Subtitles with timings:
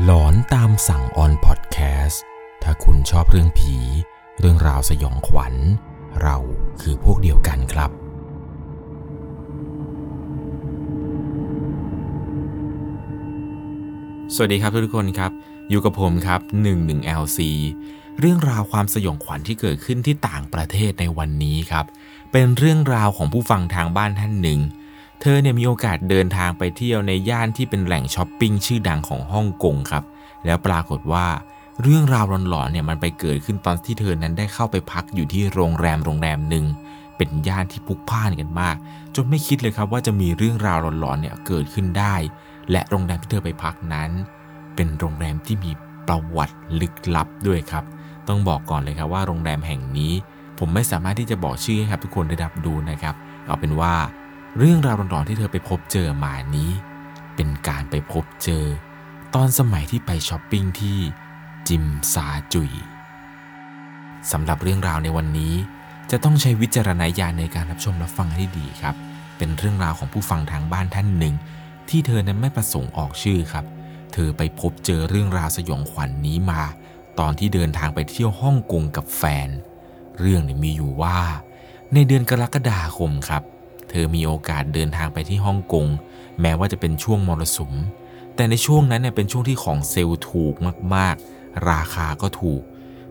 [0.00, 2.22] หลอนตามสั่งออนพอดแคสต์
[2.62, 3.76] ถ้าคุณชอบเรื่องผี
[4.38, 5.54] เรื่องราวสยองขวัญ
[6.22, 6.36] เรา
[6.80, 7.90] คือพวกเดียวกันครับ
[14.34, 15.32] สวัสดีครับทุกคนครับ
[15.70, 17.38] อยู่กับผมครับ 11LC
[18.20, 21.84] เรื่องราวความสยองขวัญที่เกิดขึ้นที่ต่างประเทศในวันนี้ครับ
[22.32, 24.60] เป็นเรื่องราวของผู้ฟังทางบ้านท่านหนึ่ง
[25.24, 30.04] เธอเนี่ยมีโอกาสเดินทางไปเที่ยวในย่านที่เป็นแหล่งช้อปปิ้งชื่อดังของฮ่องกงครับ
[30.46, 31.26] แล้วปรากฏว่า
[31.82, 36.64] เรื่องราวหลอนๆเนี่ยมันไปเกิดขึ้นตอนที่เธอนั้นได้เข้าไปพักอยู่ที่โรงแรมโรงแรมหนึ่ง
[37.16, 38.76] เป็นย่านที่พลุกพล่านกันมาก
[39.14, 42.14] จนไม่คิดเลยครับว่าจะมีเรื่องราวหลอนๆเนี่ยเกิดขึ้นได้
[42.70, 44.10] และโรงแรมที่เธอไปพักนั้น
[44.74, 45.70] เป็นโรงแรมที่มี
[46.06, 47.84] ประวัติลึกลับด้วยครับ
[48.28, 50.12] ต้องบอกก่อนเลยครับว่าโรงแรมแห่งนี้
[50.58, 53.14] ผมไม่สามารถที่จะบอกชื่อให้ครับทุกคนได้รับดูนะครับ
[53.46, 53.94] เอาเป็นว่า
[54.58, 56.70] เรื่องราวหลอนๆที่เธอไปพบเจอมานี้
[57.36, 58.64] เป็นการไปพบเจอ
[59.34, 60.98] ตอนสมัยที่ไปช้อปปิ้งที่
[61.68, 62.72] จิมซาจุย
[64.32, 65.54] สำหรับเรื่องราวในวันนี้
[66.10, 68.94] จะต้องใช้วิจารณญาณในการรับชมรับฟังให้ดีครับ
[69.38, 71.34] เป็นเรื่องราวของผู้ฟังทางบ้านท่านหนึ่ง
[71.88, 73.64] ที่เธอนั้นไม่ประสงค์ออกชื่อครับ
[74.12, 76.62] เธอไปพบเจอเรื่องราวสยองขวัญนนี้มา
[77.18, 79.48] ตอนที่เดินทางไปเที่ยวฮ่องกงกับแฟน
[80.18, 81.18] เรื่องนี่ยมีอยู่ว่า
[81.94, 83.42] ในเดือนกรกฎาคมครับ
[83.92, 85.86] เธอมีโอกาสเดินทางไปที่ฮ่องกง
[86.40, 87.72] แม้ว่าจะเป็นช่วงมรสุม
[88.36, 90.54] แต่ในช่วงนั้นเนี่ยเป็นช่วงที่ของเซลล์ถูก
[90.94, 92.62] มากๆ ราคาก็ถูก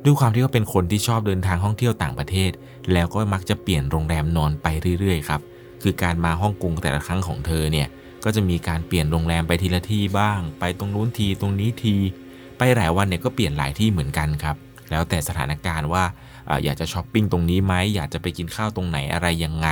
[0.04, 2.52] ด้วยความที่เขาเป็นคนที่ชอบเดินทางท่องเที่ยวต่างประเทศ
[2.94, 4.68] แล้วก็มักจะเปลี่ยนโรงแรมนอนไป
[5.00, 5.42] เรื่อยๆครับ
[5.82, 7.88] คือการมาฮ่องกงแต่ละครั้งของเธอเนี่ย
[8.24, 11.96] ก็จะมีการเปลี่ยนโรงแรมไปทีละที่บ้าง ไปตรงนู้นทีตรงนี้ที
[12.58, 14.56] ไปหลายวันเนี่ยก็เปลี่ยนหลายที่เหมือนกันครับ
[14.92, 16.04] แล้วแต่สถานการณ์ว่า
[16.50, 19.70] อาอยากจะช้อปปิ้งตรงนี้ไหมอยากจะไปกินข้าวตรงไหนอะไรยังไง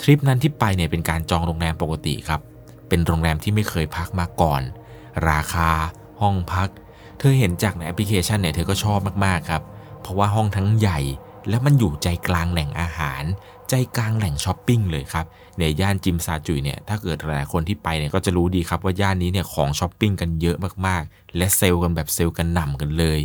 [0.00, 2.40] ทริปนั้นที่ไปเนี่ยเป็นการจองโรงแรมปกติครับ
[2.88, 4.62] เป็นโรงแรมที่ไม่เคยพักมาก่อน
[5.30, 5.70] ราคา
[6.20, 6.68] ห้องพัก
[7.18, 9.62] เธอเห็นจากในแอปพลิเคชันเนี่ยเธอก็ชอบมากๆครับ
[10.00, 10.98] เพราะว่าห้องทั้งใหญ่
[11.48, 13.22] และมันอยู่ใจกลางแหล่งอาหาร
[13.70, 15.26] ใจกลางแหล่งช้อปปิ้งเลยครับ
[15.58, 20.56] ในย่านจิมซาจุยเนี่ยถ้าเกิดหลายคนที่ไปเนี่ยก็จะรู้ดีครับว่าย่านนี้เนี่ยของช้อปปิ้งกันเยอะ
[20.86, 23.20] มากๆ และเซลล์กันแบบเซลล์กันกระหน่ำกันเลย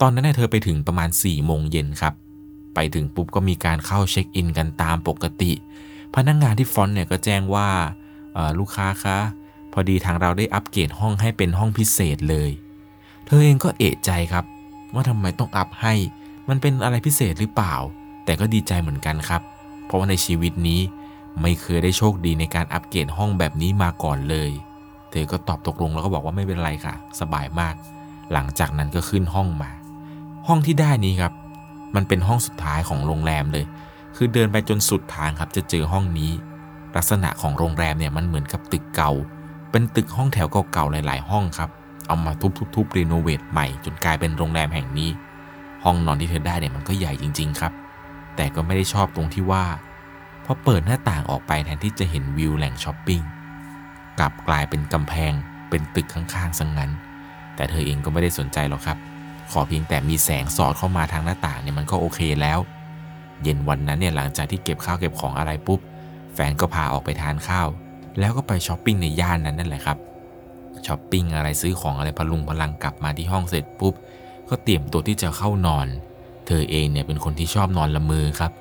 [0.00, 2.14] ตอนนั้นเนี่ยเธอไปถึงประมาณ4ี่โมงเย็นครับ
[2.74, 5.52] ไปถึงปุ๊บก็มีการเข้าเช็คอินกันตามปกติ
[6.14, 7.68] พนักงานที่ front เนี่ยก็แจ้งว่า
[8.58, 9.18] ลูกค้าคะ
[9.72, 12.50] พอดีทางเราได้อัปเกรดห้องให้เป็นห้องพิเศษเลย
[13.24, 14.44] เธอเองก็เอะใจครับ
[14.94, 15.94] ว่าทำไมต้องอัพให้
[16.48, 17.74] มันเป็นอะไรพิเศษหรือเปล่า
[18.24, 19.42] แต่ก็ดีใจเหมือนกันครับ
[19.86, 20.80] เพราะว่าในชีวิตนี้
[21.42, 24.50] ไม่เคยได้โชคดีในการอัปเกรดห้องแบบนี้มาก่อนเลย
[25.10, 27.74] เธอก็ตอบตกลงแล้วก็บอกว่าไม่เป็นไรค่ะ สบายมาก
[28.32, 29.70] หลังจากนั้นก็ขึ้นห้องมา
[30.46, 31.32] ห้องที่ได้นี้ครับ
[31.94, 33.64] มันเป็นห้องสุดท้ายของโรงแรมเลย
[34.16, 36.32] คือเดินไปจนสุดทางครับจะเจอห้องนี้
[36.96, 39.12] ลักษณะของโรงแรมเนี่ยมันเหมือนกับตึกเก่า
[39.70, 41.70] เป็นตึกห้องแถวเก่าๆหลาย ๆ ห้องครับ
[42.06, 42.32] เอามา
[42.74, 45.10] ทุบๆๆรีโนเวทใหม่จนกลายเป็นโรงแรมแห่งนี้
[45.84, 47.72] ห้องนอนที่เธอได้เนี่ยมันก็ใหญ่จริง ๆ ครับ
[48.36, 49.64] แต่ก็ไม่ได้ชอบตรงที่ว่า
[50.44, 53.22] พอเปิดหน้าต่างออกไปแทนที่จะเห็นวิวแหล่งช้อปปิ้ง
[54.18, 55.32] กลับกลายเป็นกำแพง
[55.70, 56.90] เป็นตึกข้างๆซะงงั้น
[57.56, 58.98] แต่เธอเองก็ไม่ได้สนใจหรอกครับ
[59.50, 62.58] ขอเพียงแต่มีแสงสอดเข้ามาทางหน้าต่างเนี่ยมันก็โอเคแล้ว
[63.42, 65.80] เย็นวันนั้นเนี่ยหลังจากที่เก็บข้าวเก็บของอะไรปุ๊บ
[66.34, 67.68] แฟนก็พาออกไปทานข้าว
[68.18, 69.98] แล้วก็ไปช้อปปิ้งในย่านนั้นนั่นแหละครับ
[70.86, 73.94] ช้อปปิ้งอะไรซื้อของอะไรพลุงพลังกลับมาที่ห้องเสร็จปุ๊บ
[74.48, 75.86] ก็เตรียมตัวที่จะเข้านอน
[76.46, 78.52] เธอเองเนี่ยเป็นคนที่ชอบนอนละเมอครับ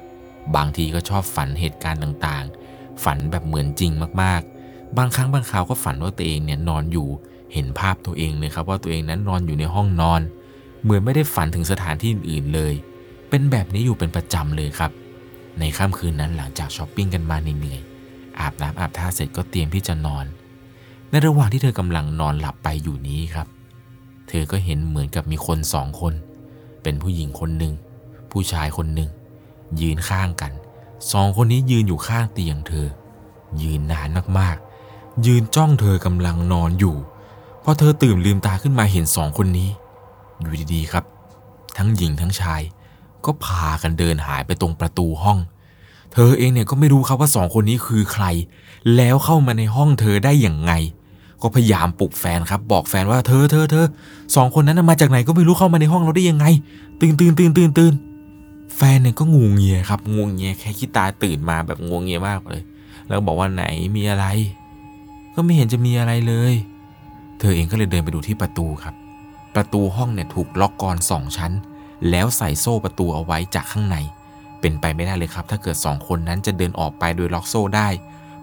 [0.55, 7.07] บางทีก็ชอบฝันเหตุการณ์ต่างๆ ฝันแบบเหมือนจริงมากๆ บางครั้งบางคราวก็ฝันว่าตัวเองเนี่ยนอนอยู่
[7.53, 10.21] เห็นภาพตัวเองเลยครับว่าตัวเองนั้นนอนอยู่ในห้องนอน
[10.83, 12.73] เหมือนไม่ได้ฝันถึงสถานที่อื่นเลย
[13.29, 14.91] เป็นแบบนี้อยู่เป็นประจำเลยครับ
[15.59, 20.25] ในค่ำคืนนั้นหลังจากช้อปปิ้งกันมาเหนื่อยๆอาบน้ำอาบท่าเสร็จก็เตรียมที่จะนอน
[21.09, 23.47] ในระหว่างที่เธอกำลังนอนหลับไปอยู่นี้ครับ
[24.27, 26.13] เธอก็เห็นเหมือนกับมีคนสองคน
[26.83, 27.73] เป็นผู้หญิงคนหนึ่ง
[28.31, 29.09] ผู้ชายคนหนึ่ง
[29.81, 30.51] ยืนข้างกัน
[31.11, 32.87] สองคนนี้ยืนอยู่ข้างเตียงเธอ
[33.61, 34.07] ยืนนาน
[34.39, 36.95] มากๆ ยืนจ้องเธอกำลังนอนอยู่
[37.63, 39.69] พอเธอตื่นลืมตาขึ้นมาเห็นสองคนนี้
[40.39, 41.03] อยู่ดีๆครับ
[41.77, 42.61] ทั้งหญิงทั้งชาย
[43.25, 45.37] ก็พากันเดินหายไปตรงประตูห้อง
[46.13, 48.25] เธอเองเนี่ยก็ไม่รู้ครับว่าสองคนนี้คือใคร
[48.95, 50.71] แล้วเข้ามาในห้องเธอได้อย่างไง
[51.41, 53.85] ก็พยายามปลุกแฟนครับ บอกแฟนว่าเธอเธอเธอ
[54.35, 56.45] สองคนนั้นมาจากไหนก็ไม่รู้เข้ามาในห้องเราได้ยังไง
[57.01, 57.93] ตื่นตื่นตื่นตื่นตื่น
[58.75, 62.61] แฟนเนี่ยก็งูเงียครับงูเงียแค่ขี้ตาตื่นมาแบบงูเงียมากเลย
[63.07, 64.25] แล้วบอกว่าไหนมีอะไร
[65.35, 66.53] ก็ไม่เห็นจะมีอะไรเลย
[67.39, 68.95] เธอเองก็เลยเดินไปดูที่ประตูครับ
[69.55, 71.51] ประตูห้องเนี่ยถูกล็อกกรสองชั้น
[72.09, 73.97] แล้วใส่โซ่ประตูเอาไว้จากข้างใน
[74.59, 77.89] เป็นไปไม่ได้เลยครับ ถ้าเกิดสองคนนั้นจะเดินออกไปโดยล็อกโซ่ได้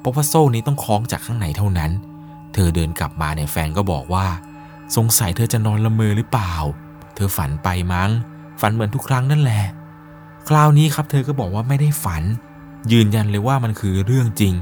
[0.01, 1.91] เพราะว่าโซ่นี้ต้องคล้องจากข้างในเท่านั้น
[2.55, 4.27] เธอเดินกลับมาเนี่ยแฟนก็บอกว่า
[4.97, 6.53] สงสัยเธอจะนอนละเมอหรือเปล่า
[7.15, 8.11] เธอฝันไปมั้ง
[8.61, 9.63] ฝันเหมือนทุกครั้งนั่นแหละ
[10.49, 12.23] คราวนี้ครับเธอก็บอกว่าไม่ได้ฝัน
[12.93, 14.55] ยืนยันเลยว่ามันคือเรื่องจริง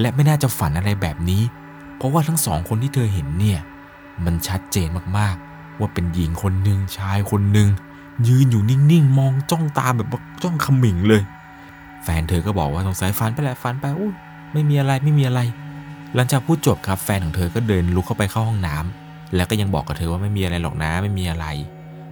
[0.00, 1.42] และไม่น่าจะฝันอะไรแบบนี้
[1.96, 3.60] เพราะว่าทั้งสองคนที่เธอเห็นเนี่ย
[4.24, 7.68] มันชัดเจนมากๆ ว่าเป็นหญิงคนหนึ่งชายคนหนึ่ง
[8.28, 11.22] ยืนอยู่นิ่งๆ มองจ้องตาแบบจ้องขมิงเลย
[12.04, 14.12] แฟนเธอก็บอกว่าสงสัยฝันไปแหละฝันไปอุ้ย
[14.52, 15.40] ไม่มีอะไรไม่มีอะไร
[16.14, 21.46] หลังจากพูดจบครับแฟนของเธอก็เดินลุกเข้าไปเข้าห้องน้ำแล้วก็ยังบอกกับเธอว่าไม่มีอะไรหรอกนะไม่มีอะไร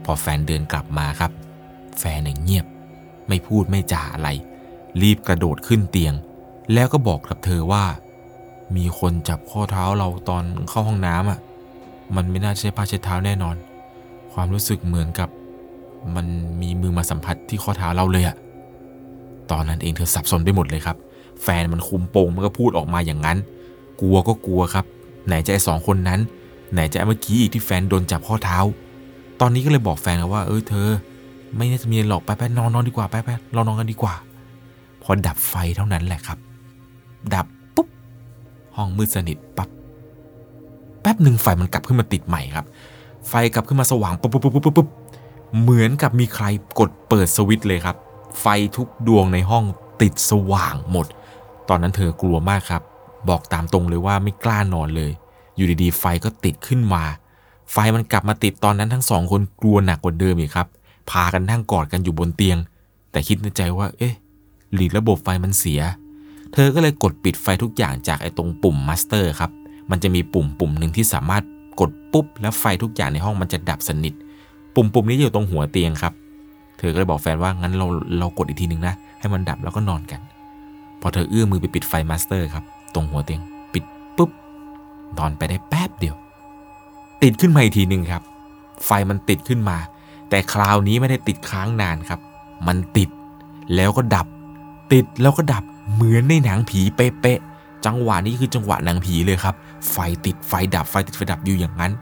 [0.05, 1.31] พอแฟนเดินกลับมาครับ
[1.99, 2.67] แฟนเงียบ
[3.29, 4.29] ไม่พูดไม่จ่าอะไร
[5.03, 6.15] รีบกระโดดขึ้นเตียง
[6.73, 7.85] แล้วก็บอกกับเธอว่า
[8.77, 11.39] มีคนจับข้อเท้าเราตอนเข้าห้องน้ำอะ
[12.17, 13.57] มันไม่น่าใช่ผ้าเช็ดเท้าแน่นอน
[14.33, 15.29] ความรู้สึกเหมือนกับ
[16.17, 16.27] มัน
[16.63, 18.37] มีมือมาสัมผัสที่ข้อเท้าเราเลยอะ
[19.51, 20.97] ตอนนั้นเองเธอสับสนไปหมดเลยครับ
[21.43, 23.39] แฟนมันคุมโปงมันก็พูดออกมาอย่างนั้น
[24.01, 24.85] กลัวก็กลัวครับ
[25.27, 26.21] ไหนจะไอ้สองคนนั้น
[26.73, 28.59] ไหนจะไอ้เมื่อกี้อีกที่แฟนโดนจับข้อเท้า
[29.41, 30.89] ตอนนี้ก็เลยบอกแฟนว่า เออเธอ
[31.57, 34.15] ไม่น่าจะมีหรอกไปไปนอนนอนดีกว่าไปไปเรานอนกันดีกว่า
[35.03, 36.39] พอดับไฟเท่านั้นแหละครับ
[37.35, 37.89] ดับปุ๊บ
[38.77, 39.69] ห้องมืดสนิทปับ๊บ
[41.03, 42.67] แป๊บหนึ่งไฟมันกลับขึ้นมาติดใหม่ครับ
[43.29, 44.89] ไฟกลับขึ้นมาสว่างปุ๊บปุ๊บปุ๊บปุ๊บปุ๊บ
[45.61, 46.45] เหมือนกับมีใคร
[46.79, 47.97] กดเปิดสวิตช์เลยครับ
[48.41, 48.47] ไฟ
[48.77, 49.65] ทุกดวงในห้อง
[50.03, 51.07] ติดสว่างหมด
[51.69, 52.83] ตอนนั้นเธอกลัวมากครับ
[53.29, 55.13] บอกตามตรงเลยว่าไม่กล้านอนเลย
[55.57, 57.05] อยู่ดีๆ ไฟก็ติดขึ้นมา
[57.73, 60.69] ไฟมันกลับมาติดตอนนั้นทั้งสองคนกลัวหนักกว่าเดิมอีกครับ
[61.11, 62.59] พากันนั่งกอดกันอยู่บนเตียง
[63.11, 64.15] แต่คิดในใจว่า เอ๊ะ
[64.73, 65.81] หรือระบบไฟมันเสีย
[66.53, 69.51] เธอก็เลยกดปิดไฟทุกอย่างจากไอ้ตรงปุ่ม master ครับ
[69.91, 71.45] มันจะมีปุ่มปุ่มหนึ่งที่สามารถ
[71.81, 74.15] กดปุ๊บแล้วไฟทุกอย่างในห้องมันจะดับสนิท
[74.75, 76.13] ปุ่มปุ่มนี้อยู่ตรงหัวเตียงครับ
[76.79, 77.87] เธอก็เลยบอกแฟนว่างั้นเรา
[78.19, 80.21] เรากดอีกทีหนึ่งนะ ให้มันดับแล้วก็นอนกัน
[81.01, 82.65] พอเธอเอื้อมมือไปปิดไฟ master ครับ
[82.95, 83.41] ตรงหัวเตียง
[83.73, 83.85] ปิด
[84.17, 84.31] ปุ๊บ
[85.19, 86.17] นอนไปได้แป๊บเดียว
[87.23, 88.23] ติดขึ้นมาอีกทีหนึ่งครับ
[88.85, 89.77] ไฟมันติดขึ้นมา
[90.29, 92.21] แต่คราวนี้ไม่ได้ติดค้างนานครับ
[92.67, 93.09] มันติด
[93.75, 94.27] แล้วก็ดับ
[94.93, 99.55] ติดแล้วก็ดับเหมือนในหนังผีเป๊ะๆจังหวะนี้คือจังหวะหนังผีเลยครับ
[99.91, 101.93] ไฟติดไฟดับไฟติดไฟดับอยู่อย่างนั้น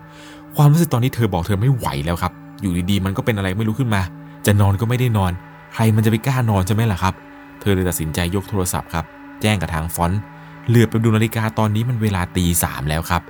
[0.57, 4.03] ความรู้สึกตอนนี้เธอบอกเธอไม่ไหวแล้วครับ อยู่ดีๆ มันก็เป็นอะไรไม่รู้ขึ้นมา
[4.47, 5.33] จะนอนก็ไม่ได้นอน
[5.75, 7.15] ใครมันจะไปกล้านอนใช่ไหมล่ะครับ
[7.61, 9.05] เธอเลยตัดสินใจยกโทรศัพท์ครับ
[9.41, 10.21] แจ้งกับทางฟอนต์
[10.69, 13.23] เหลือไปดูนาฬิกาตอนนี้มันเวลาตีสามแล้วครับ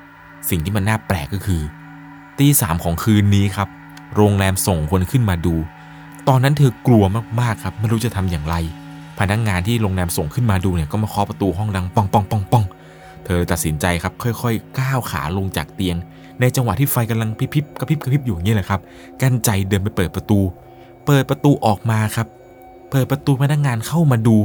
[0.51, 1.63] สิ่งที่มันน่าแปลกก็คือ
[2.39, 3.69] ตีสามของคืนนี้ครับ
[4.17, 5.55] โรงแรมส่งคนขึ้นมาดู
[6.29, 7.05] ตอนนั้นเธอกลัว
[7.41, 8.57] มากๆครับ ไม่รู้จะทำอย่างไร
[9.19, 12.65] พนักงงานที่โรงแรมส่งขึ้นมาดูเนี่ยก็มาเคาะประตูห้องดังปองปองปองปอง
[13.25, 15.97] เธอตัดสินใจครับค่อยๆ ก้าวขาลงจากเตียง
[16.41, 18.81] ในจังหวะที่ไฟกำลังพิบๆกระพริบกระพริบอยู่อย่างนี้แหละครับ
[19.21, 20.39] กันใจเดินไปเปิดประตู
[21.07, 22.27] เปิดประตูออกมาครับ
[22.91, 24.37] เปิดประตูพนักงานเข้ามาดู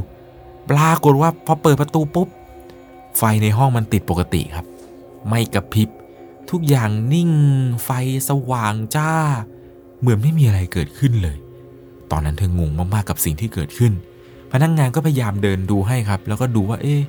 [0.69, 2.27] ปรากฏว่าพอเปิดประตูปุ๊บ
[3.18, 4.65] ไฟในห้องมันติดปกติครับ
[5.30, 5.89] ไม่กระพริบ
[6.51, 7.30] ทุกอย่างนิ่ง
[7.83, 7.89] ไฟ
[8.30, 9.12] สว่างจ้า
[10.00, 11.38] เหมือนไม่มีอะไรเกิดขึ้นเลย
[12.12, 13.94] ตอนนั้นเธองงมากๆกับสิ่งที่เกิดขึ้น
[14.51, 17.01] พนักงานก็พยายามเดินดูให้ครับ แล้วก็ดูว่า เอ๊ะ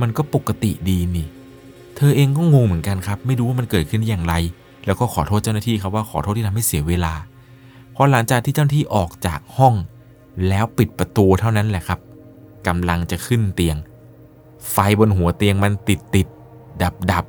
[0.00, 1.26] มันก็ปกติดีนี่
[2.02, 4.34] เธอเองก็งงเหมือนกันครับ ไม่รู้ว่ามันเกิดขึ้นอย่างไร
[4.86, 7.14] แล้วก็ขอโทษเจ้าหน้าที่ครับว่าขอโทษที่ทำให้เสียเวลา
[7.94, 9.74] พอหลังจากที่เจ้าหน้าที่ออกจากห้อง
[10.48, 12.00] แล้วปิดประตูเท่านั้นแหละครับ
[12.66, 13.76] กำลังจะขึ้นเตียง
[14.70, 16.26] ไฟบนหัวเตียงมันติดติด
[16.82, 17.24] ดับดับ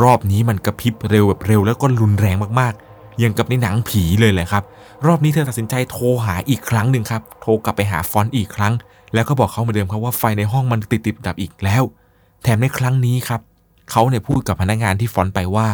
[0.00, 4.62] รอบนี้มันกระพริบเร็วแบบเร็ว แล้วก็รุนแรงมากๆอย่างกับในหนังผีเลยแหละครับ
[5.06, 8.72] รอบนี้เธอตัดสินใจโทรหาอีกครั้งหนึ่งครับ โทรกลับไปหาฟอนต์อีกครั้ง
[9.14, 11.82] แล้วก็บอกเขาเหมือนเดิมครับว่าไฟในห้องมันติดติดดับอีกแล้ว
[12.42, 13.40] แถมในครั้งนี้ครับ
[13.90, 15.68] เขาเนี่ยพูดกับพนักงานที่ฟอนต์ไปว่า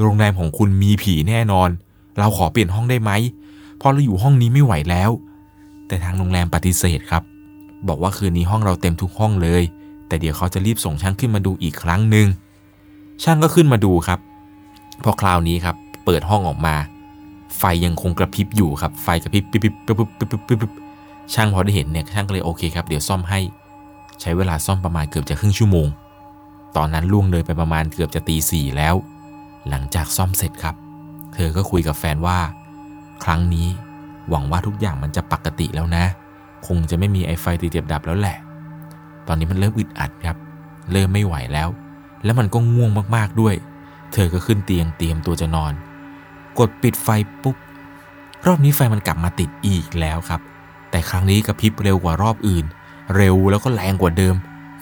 [0.00, 1.68] โรงแรมของคุณมีผีแน่นอน
[2.18, 3.10] เราขอเปลี่ยนห้องได้ไหม
[3.78, 5.10] เพราะเราอยู่ห้องนี้ไม่ไหวแล้ว
[5.86, 7.22] แต่ทางโรงแรมปฏิเสธครับ
[7.88, 9.62] บอกว่าคืนนี้ห้องเราเต็มทุกห้องเลย
[10.08, 12.26] แต่เดี๋ยวเขาจะรีบส่งช่างขึ้นมาดูอีกครั้งหนึ่ง
[13.22, 14.18] ช่างก็ขึ้นมาดูครับ
[15.04, 16.74] พอคราวนี้ครับเปิดห้องออกมา
[17.58, 20.72] ไฟยังคงกระพริบอยู่ครับ ไฟกระพริบปิ๊บปิ๊บปิ๊บปิ๊บปิ๊บปิ๊บปิ๊บ
[21.34, 23.40] ช่างพอได้เห็นเนี่ยช่างก็เลยโอเคครับเดี๋ยวซ่อมให้
[24.20, 25.86] ใช้เวลาซ่อมประมาณเกือบจะครึ่งชั่วโมง
[26.76, 28.94] ตอนนั้นล่วงเลยไปประมาณเกือบจะตีสี่แล้ว
[29.68, 30.74] หลังจากซ่อมเสร็จครับ
[31.34, 32.38] เธอก็คุยกับแฟนว่า
[33.24, 33.68] ครั้งนี้
[34.28, 36.04] หวังว่าทุกอย่างมันจะปกติแล้วนะ
[36.66, 38.38] คงจะไม่มีไอไฟติดเจ็บดับแล้วแหละ
[39.26, 40.36] ตอนนี้มันเริ่มอึดอัดครับ
[40.92, 41.68] เริ่มไม่ไหวแล้ว
[42.24, 43.54] แล้วมันก็ง่วงมากๆด้วย
[44.12, 45.72] เธอก็ขึ้นเตียงเตรียมตัวจะนอน
[46.58, 47.08] กดปิดไฟ
[47.42, 47.56] ปุ๊บ
[48.46, 50.40] รอบนี้ไฟมันกลับมาติดอีกแล้วครับ
[50.90, 52.64] แต่ครั้งนี้กระพริบเร็วกว่ารอบอื่น
[53.16, 54.34] เร็วแล้วก็แรงกว่าเดิม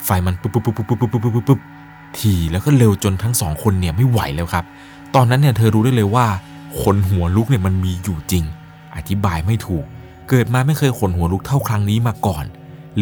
[0.04, 1.60] ไฟมันปุ๊บปุ๊บปุ๊บปุ๊บปุ๊บปุ๊บปุ๊บ
[2.12, 4.64] ปุ๊บปุ๊บทีแล้วก็เร็วจนทั้งสองคนเนี่ยไม่ไหวแล้วครับ
[5.14, 6.26] ตอนนั้นเนี่ยเธอรู้ได้เลยว่า
[6.80, 8.44] ขนหัวลุกเนี่ยมันมีอยู่จริง
[8.96, 9.84] อธิบายไม่ถูก
[10.28, 12.44] เกิดมาไม่เคยขนหัวลุกเท่าครั้งนี้มาก่อน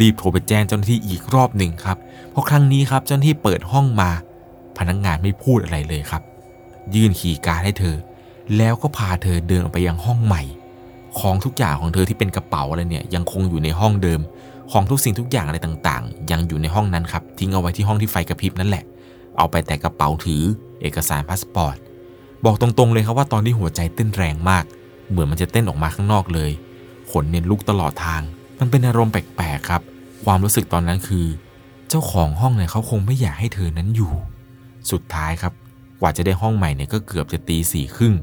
[0.01, 1.99] รีบโทรไปแจ้งเจ้าหน้าที่อีกรอบหนึ่งครับ
[2.31, 4.11] เพราะครั้งนี้ครับเจ้าหน้าที่เปิดห้องมา
[4.79, 6.23] พนักงงานไม่พูดอะไรเลยครับ
[6.95, 7.97] ยื่นขีย์การให้เธอ
[8.57, 10.43] แล้วก็พาเธอเดินออกไปยังห้องใหม่
[11.21, 14.21] ของทุกอย่างของเธอที่เป็นกระเป๋าอะไรเนี่ยยังคงอยู่ในห้องเดิม
[14.73, 18.85] ของทุกสิ่งทุกอย่างอะไรต่างๆ ยังอยู่ในห้องนั้นครับทิ้งเอาไว้ที่ห้องที่ไฟกระพริบนั่นแหละ
[19.41, 20.43] เอาไปแต่กระเป๋าถือ
[20.81, 21.77] เอกสารพาสปอร์ต
[22.45, 24.65] บอกตรงๆเลยครับว่าตอนที่หัวใจเต้นแรงมาก
[25.11, 26.51] เหมือนมันจะเต้นออกมาข้างนอกเลย
[27.11, 28.23] ขนเนี่ยลุกตลอดทาง
[28.61, 29.83] มันเป็นอารมณ์แปลกๆครับ
[30.25, 31.27] ความรู้สึกตอนนั้นคือ
[31.89, 34.13] เจ้าของห้องเนี่ยเขาคงไม่อยากให้เธอนั้นอยู่
[34.91, 35.53] สุดท้ายครับ
[36.01, 38.15] กว่าจะได้ห้องใหม่เนี่ยก็เกือบจะตีสี่ครึ่ง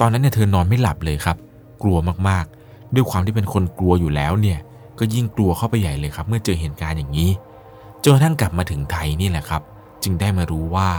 [0.00, 1.36] ตอนนั้นเนี่ยเธอนอนไม่หลับเลยครับ
[1.82, 1.98] กลัว
[2.28, 4.58] มากๆ ด้วยความที่เป็นคนกลัวอยู่แล้วเนี่ย
[4.98, 7.30] ก็ยิ่งกลัวเข้าไปใหญ่เลยครับ เมื่อเจอเหตุการณ์อย่างนี้
[8.02, 9.62] จนกระทั่งกลับมาถึงไทยนี่แหละครับ
[10.02, 10.90] จึงได้มารู้ว่า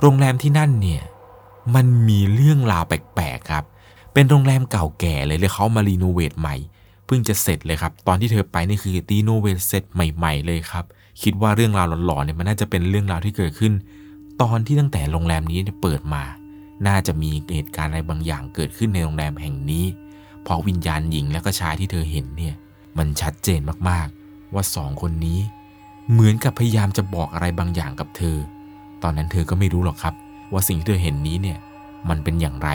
[0.00, 1.02] โรงแรมที่นั่นเนี่ย
[1.74, 3.64] มันมีเรื่องราวแปลกๆครับ
[4.12, 6.56] เป็นโรงแรมเก่าแก่เลยเลยเขามารีโนเวทใหม่
[7.06, 10.84] เพิ่งจะเสร็จเลยครับ ตอนที่เธอไปนี่คือรีโนเวทเสร็จใหม่ๆเลยครับ
[11.22, 13.72] คิดว่าเรื่องราวหลอนๆเนี่ยมันน่าจะเป็นเรื่องราวที่เกิดขึ้น
[14.42, 16.22] ตอนที่ตั้งแต่โรงแรมนี้เปิดมา
[16.86, 19.84] น่าจะมีเหตุการณ์อะไรบางอย่างเกิดขึ้นในโรงแรมแห่งนี้
[20.42, 22.54] เพราะวิญญาณหญิงและก็ชายที่เธอเห็นเนี่ย
[22.98, 25.38] มันชัดเจนมากๆ ว่าสองคนนี้
[26.10, 28.36] เหมือนกับพยายามจะบอกอะไรบางอย่างกับเธอ
[29.02, 30.14] ตอนนั้นเธอก็ไม่รู้หรอกครับ
[30.52, 31.58] ว่าสิ่งที่เธอเห็นนี้เนี่ย
[32.08, 32.70] มันเป็นอย่างไร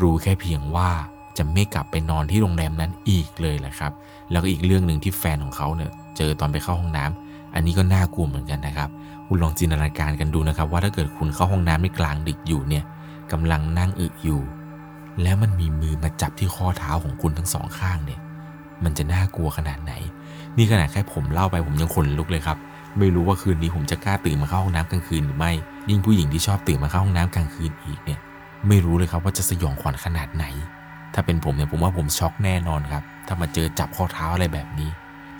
[0.00, 0.90] รู้แค่เพียงว่า
[1.38, 3.92] จะไม่กลับไปนอนที่โรงแรมนั้นอีกเลยแหละครับ
[4.30, 8.88] แล้วก็อีกเรื่องหนึ่งที่แฟนของเขาเนี่ยเจอตอนไปเข้าห้องน้ำอันนี้ก็น่ากลัวเหมือนกันนะครับ
[9.26, 12.84] คุณลองจินตนาการกันดูนะครับ ว่าถ้าเกิดคุณเข้าห้องน้ำในกลางดึกอยู่เนี่ย
[13.32, 14.40] กำลังนั่งอึอยู่
[15.22, 18.20] แล้วมันมีมือมาจับที่ข้อเท้าของคุณทั้งสองข้างเนี่ย
[18.84, 19.92] มันจะน่ากลัวขนาดไหน
[20.56, 22.58] นี่ขนาดแค่ผมเล่าไปผมยังขนลุกเลยครับ
[22.98, 25.52] ไม่รู้ว่าคืนนี้ผมจะกล้าตื่นมาเข้าห้องน้ำกลางคืนหรือไม่
[25.90, 28.18] ยิ่งผู้หญิงที่ชอบตื่นมาเข้าห้องน้ำกลางคืนอีกเนี่ย
[28.68, 30.44] ไม่รู้เลยครับว่าจะสยองขวัญขนาดไหน
[31.14, 34.88] ถ้าเป็นผมเนี่ยผมว่าผมช็อกแน่นอนครับ ถ้ามาเจอจับข้อเท้าอะไรแบบนี้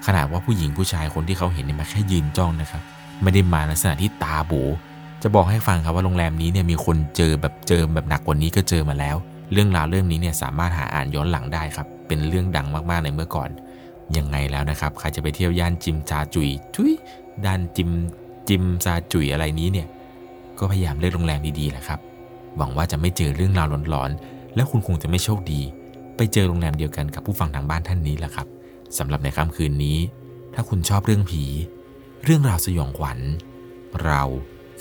[0.07, 2.83] ขนาดว่าผู้หญิงผู้ชายคนที่เขาเห็นเนี่ยมาแค่ยืนจ้องนะครับ
[3.23, 4.52] ไม่ได้มาในลักษณะที่ตาโบ
[5.23, 9.17] จะบอกให้ฟังครับว่าโรงแรมนี้เนี่ยมีคนเจอแบบเจอแบบหนักกว่านี้ก็เจอมาแล้ว
[9.52, 13.49] เรื่องราวเรื่องนี้เนี่ยสามารถหาอ่านย้อนหลังได้ครับ เป็นเรื่องดังมากๆในเมื่อก่อน
[14.17, 16.93] ยังไงแล้วนะครับใครจะไปเที่ยวย่านจิมซาจุยทุย
[17.47, 17.90] ด้านจิม
[18.49, 19.88] จิมซาจุยอะไรนี้เนี่ย
[20.59, 22.00] ก็พยายามเลือกโรงแรมดีๆแหละครับ
[22.57, 25.61] หวังว่าจะไม่เจอเรื่องราวหลอนๆ และคุณคงจะไม่โชคดี
[26.17, 28.47] ไปเจอโรงแรมเดียวกันกับผู้ฟังทางบ้านท่านนี้แหละครับ
[28.99, 29.99] สำหรับในค่ำคืนนี้
[30.55, 31.45] ถ้าคุณชอบเรื่องผี
[32.25, 33.19] เรื่องราวสยองขวัญ
[34.05, 34.23] เรา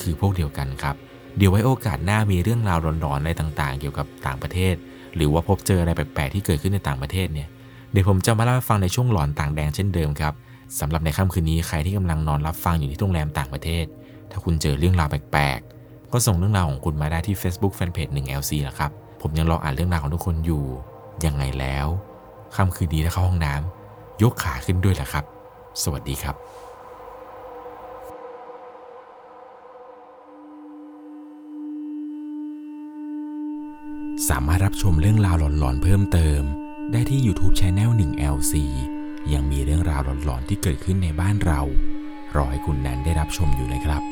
[0.01, 0.95] คือพวกเดียวกันครับ
[1.37, 4.75] เดี๋ยวไว้โอกาสหน้ามีเรื่องราวหลอนๆอะไรต่างๆ เกี่ยวกับต่างประเทศ
[5.15, 7.47] หรือว่าพบเจออะไรแปลกๆที่เกิดขึ้นในต่างประเทศเนี่ย
[7.91, 10.33] เดี๋ยวผมจะมาเล่าให้ฟังในช่วงหลอนต่างแดนเช่นเดิมครับ
[10.79, 13.85] สำหรับในค่ำคืนนี้ใครที่กำลังนอนรับฟังอยู่ที่โรงแรมต่างประเทศ
[14.31, 18.91] ถ้าคุณเจอเรื่องราวแปลกๆ ก็ส่งเรื่องราวของคุณมาได้ที่ Facebook Fanpage 1 LC นะครับ
[19.21, 20.63] ผมยังรออ่านเรื่องราวของทุกคนอยู่
[21.25, 21.87] ยังไงแล้ว
[22.55, 25.25] ค่ำคืนนี้ถ้าเข้าห้องน้ำยกขาขึ้นด้วยล่ะครับ
[25.83, 26.35] สวัสดีครับ
[34.29, 36.43] สามารถรับชมเรื่องราวหลอนๆเพิ่มเติม
[36.91, 38.53] ได้ที่ YouTube Channel 1 LC
[39.33, 41.61] ยังมีเรื่องราวหลอนๆที่เกิดขึ้นในบ้านเรา
[42.35, 44.03] รอให้คุณแนนได้รับชมอยู่เลยครับ